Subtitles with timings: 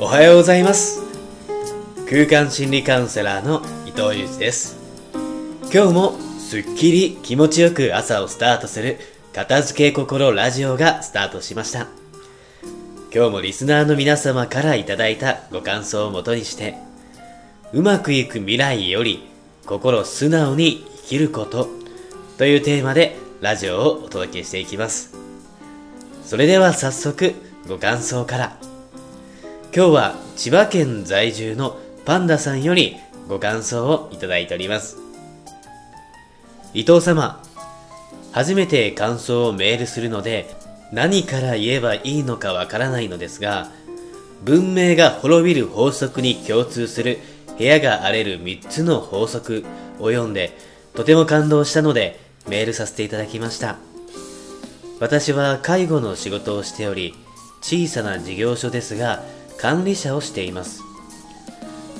[0.00, 1.02] おはようございます。
[2.08, 4.76] 空間心理カウンセラーの伊藤裕二です。
[5.74, 9.00] 今日もすっきり気持ちよく朝をスタートする
[9.32, 11.88] 片付け心ラジオがスタートしました。
[13.12, 16.76] 今日もリスナーの皆様からいただいたご感想をもとにして
[17.72, 19.26] うまくいく未来より
[19.66, 21.68] 心素直に生きること
[22.36, 25.16] というテーマでラジオをお届けしていきます。
[26.24, 27.34] それでは早速
[27.66, 28.67] ご感想から。
[29.74, 32.96] 今日は千葉県在住のパンダさんより
[33.28, 34.96] ご感想をいただいております。
[36.72, 37.42] 伊藤様
[38.32, 40.46] 初めて感想をメールするので
[40.90, 43.68] 何から言えばいいのかわからないのですが
[44.42, 47.18] 文明が滅びる法則に共通する
[47.58, 49.64] 部屋が荒れる3つの法則
[49.98, 50.56] を読んで
[50.94, 53.76] とても感動したのでメールさせていただきました。
[54.98, 57.14] 私は介護の仕事をしており
[57.60, 59.22] 小さな事業所ですが
[59.60, 60.82] 管理者をしています。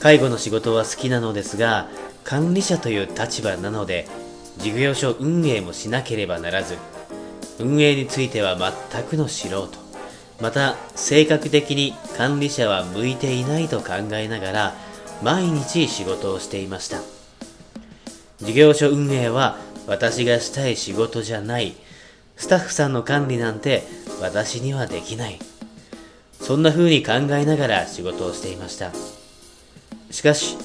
[0.00, 1.88] 介護の仕事は好きなのですが
[2.24, 4.06] 管理者という立場なので
[4.58, 6.76] 事業所運営もしなければならず
[7.58, 8.56] 運営については
[8.90, 9.68] 全くの素人。
[10.40, 14.74] また性格的に管理者は向いていないと考えながら
[15.22, 17.00] 毎日仕事をしていました。
[18.38, 21.74] 事業所運営は私がしたい仕事じゃない。
[22.36, 23.84] スタッフさんの管理なんて
[24.20, 25.38] 私にはできない。
[26.44, 28.92] そんな風に考えながら仕事をしていました。
[30.10, 30.58] しかし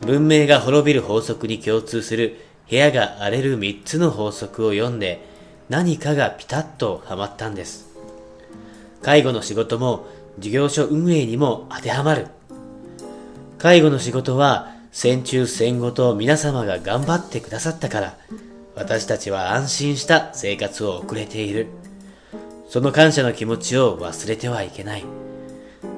[0.00, 2.38] 文明が滅びる法則に共通する
[2.70, 5.22] 部屋が荒れる3つの法則を読んで
[5.68, 7.90] 何かがピタッとはまったんです。
[9.02, 10.06] 介護の仕事も
[10.38, 12.28] 事業所運営にも当てはまる。
[13.58, 18.16] 介護の仕事は戦中戦後と皆様が頑張ってくださったから
[18.74, 21.66] 私たちは安心した生活を送れている。
[22.70, 25.25] その感謝の気持ちを忘れてはいけない。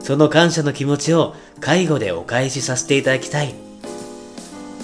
[0.00, 3.54] その感謝の気持ちを介護でお返しさせていただきたい。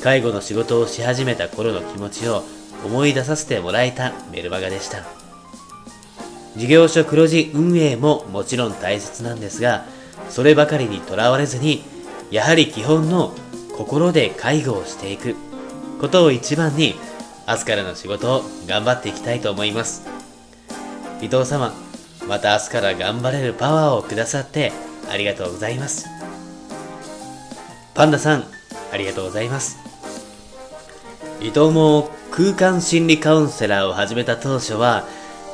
[0.02, 2.42] 介護の仕事をし始めた頃の気持ちを
[2.84, 5.04] 思い出させてもらえたメルマガでした。
[6.56, 9.86] 事業所黒字運営ももちろん大切なんですが
[10.30, 11.82] そればかりにとらわれずに
[12.30, 13.34] やはり基本の
[13.76, 15.34] 心で介護をしていく
[16.00, 16.94] ことを一番に
[17.48, 20.06] 明日からの仕事を頑張っていきたいと思います。
[21.20, 21.72] 伊藤様
[22.28, 24.72] また明日から頑張れるパワーをくださって
[25.10, 26.06] ありがとうございます。
[27.94, 28.44] パンダさん
[28.92, 29.78] ありがとうございます。
[31.40, 35.06] 伊藤も空間心理カウンセラーを始めた当初は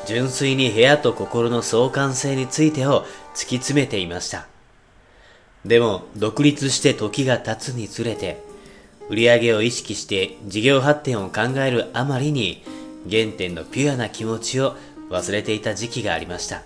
[0.07, 4.47] 純粋に部屋と心の相関性についてを突き詰めていました。
[5.65, 8.43] でも独立して時が経つにつれて
[9.11, 12.63] 売り上げを意識して事業発展を考えるあまりに
[13.11, 14.77] 原点のピュアな気持ちを
[15.11, 16.63] 忘れていた時期がありました。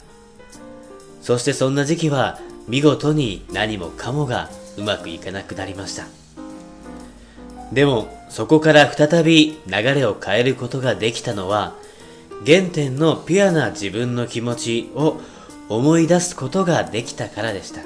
[1.22, 6.06] そしてそんな時期は見事に何もかもがうまくいかなくなりました。
[7.72, 11.74] でもそこから再び流れを変えることができたのは
[12.46, 15.20] 原点のピュアな自分の気持ちを
[15.68, 17.80] 思い出すことができたからでした。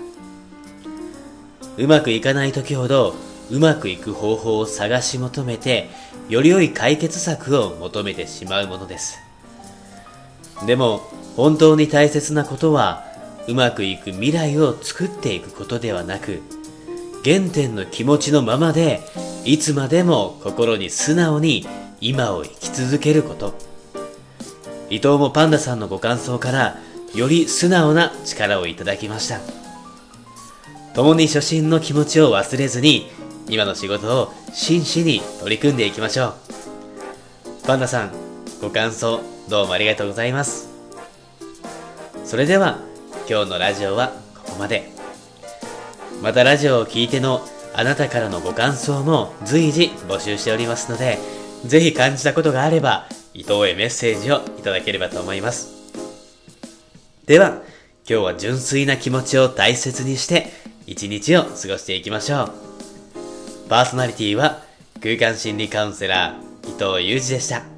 [1.77, 3.15] うまくいかない時ほど
[3.51, 5.89] うまくいく方法を探し求めて
[6.29, 9.19] より良い解決策を求めてしまうものです。
[10.67, 11.03] でも
[11.37, 13.08] 本当に大切なことは
[13.49, 16.43] うまくいく未来を作っていくことではなく
[17.25, 19.01] 原点の気持ちのままで
[19.45, 21.67] いつまでも心に素直に
[22.01, 23.55] 今を生き続けること。
[24.91, 26.79] 伊藤もパンダさんのご感想から
[27.15, 29.41] より素直な力をいただきました。
[30.95, 33.11] 共に初心の気持ちを忘れずに
[33.49, 36.35] 今の仕事を真摯に取り組んでいきましょう。
[37.67, 38.13] パンダさん
[38.61, 40.69] ご感想どうもありがとうございます。
[42.25, 42.88] それでは
[43.29, 44.91] 今日のラジオはここまで。
[46.23, 47.43] またラジオを聴いての
[47.75, 51.19] あなたからのご感想も随時募集しておりますので
[51.65, 55.69] ぜひ感じたことがあれば伊藤へメッセージをいただければと思います。
[57.27, 57.63] では
[58.09, 60.47] 今日は純粋な気持ちを大切にして
[60.87, 62.53] 一日を過ごしていきましょう。
[63.69, 64.63] パーソナリティは
[65.03, 67.78] 空間心理カウンセラー伊藤裕二でした。